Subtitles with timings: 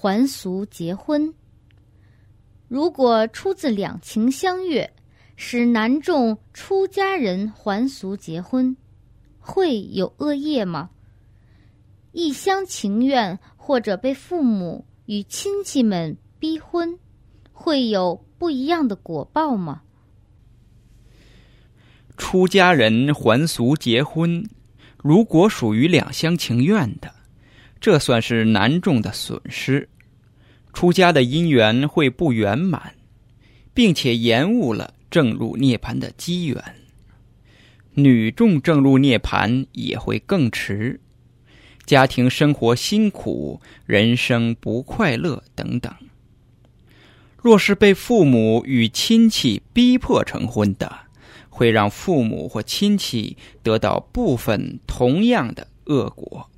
[0.00, 1.34] 还俗结婚。
[2.68, 4.90] 如果出自两情相悦，
[5.36, 8.74] 使男众出家人还俗结婚，
[9.38, 10.88] 会有恶业吗？
[12.12, 16.98] 一厢情愿或者被父母与亲戚们逼婚，
[17.52, 19.82] 会有不一样的果报吗？
[22.16, 24.48] 出家人还俗结婚，
[24.96, 27.12] 如果属于两厢情愿的，
[27.80, 29.88] 这算是男众的损失，
[30.74, 32.94] 出家的姻缘会不圆满，
[33.72, 36.62] 并且延误了正入涅盘的机缘。
[37.94, 41.00] 女众正入涅盘也会更迟。
[41.86, 45.92] 家庭生活辛苦，人生不快乐等等。
[47.42, 50.94] 若是被父母与亲戚逼迫成婚的，
[51.48, 56.48] 会让父母或亲戚得到部分同样的恶果。